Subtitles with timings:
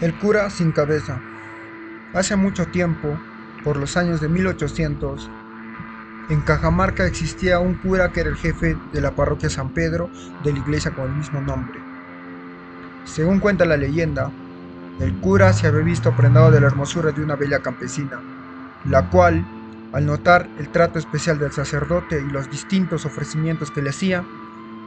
[0.00, 1.20] El cura sin cabeza.
[2.14, 3.18] Hace mucho tiempo,
[3.64, 5.28] por los años de 1800,
[6.30, 10.08] en Cajamarca existía un cura que era el jefe de la parroquia San Pedro
[10.44, 11.80] de la iglesia con el mismo nombre.
[13.06, 14.30] Según cuenta la leyenda,
[15.00, 18.20] el cura se había visto prendado de la hermosura de una bella campesina,
[18.84, 19.44] la cual,
[19.92, 24.24] al notar el trato especial del sacerdote y los distintos ofrecimientos que le hacía,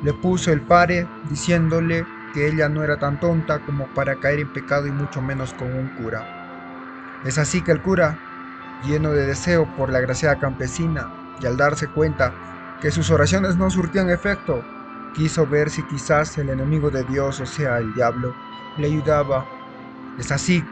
[0.03, 4.53] le puso el pare diciéndole que ella no era tan tonta como para caer en
[4.53, 6.25] pecado y mucho menos con un cura.
[7.23, 8.17] Es así que el cura,
[8.83, 12.33] lleno de deseo por la graciada campesina y al darse cuenta
[12.81, 14.63] que sus oraciones no surtían efecto,
[15.13, 18.33] quiso ver si quizás el enemigo de Dios, o sea, el diablo,
[18.77, 19.45] le ayudaba.
[20.17, 20.63] Es así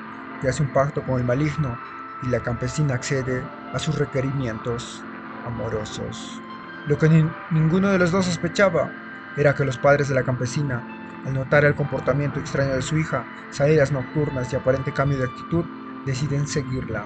[0.42, 1.78] que hace un pacto con el maligno
[2.24, 5.04] y la campesina accede a sus requerimientos
[5.46, 6.42] amorosos.
[6.88, 8.92] Lo que ninguno de los dos sospechaba
[9.38, 13.26] era que los padres de la campesina al notar el comportamiento extraño de su hija,
[13.52, 15.66] salidas nocturnas y aparente cambio de actitud,
[16.06, 17.06] deciden seguirla.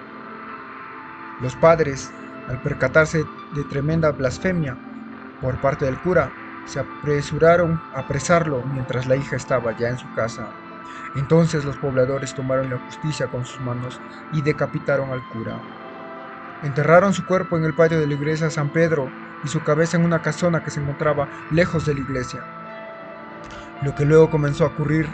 [1.42, 2.12] Los padres,
[2.48, 3.24] al percatarse
[3.56, 4.78] de tremenda blasfemia
[5.42, 6.32] por parte del cura,
[6.66, 10.48] se apresuraron a apresarlo mientras la hija estaba ya en su casa.
[11.16, 14.00] Entonces los pobladores tomaron la justicia con sus manos
[14.32, 15.60] y decapitaron al cura.
[16.64, 19.12] Enterraron su cuerpo en el patio de la iglesia San Pedro
[19.44, 22.63] y su cabeza en una casona que se encontraba lejos de la iglesia.
[23.84, 25.10] Lo que luego comenzó a ocurrir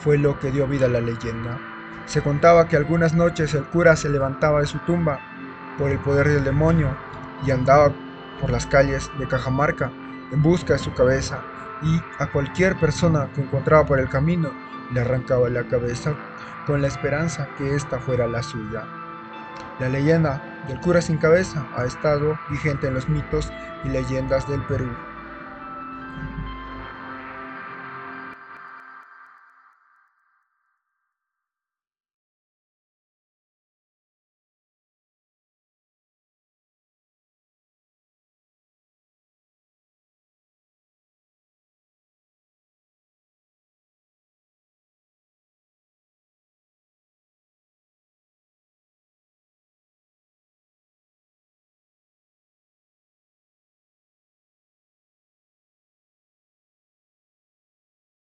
[0.00, 1.60] fue lo que dio vida a la leyenda.
[2.06, 5.20] Se contaba que algunas noches el cura se levantaba de su tumba
[5.78, 6.96] por el poder del demonio
[7.46, 7.92] y andaba
[8.40, 9.92] por las calles de Cajamarca
[10.32, 11.42] en busca de su cabeza
[11.80, 14.50] y a cualquier persona que encontraba por el camino
[14.92, 16.16] le arrancaba la cabeza
[16.66, 18.82] con la esperanza que ésta fuera la suya.
[19.78, 23.52] La leyenda del cura sin cabeza ha estado vigente en los mitos
[23.84, 24.90] y leyendas del Perú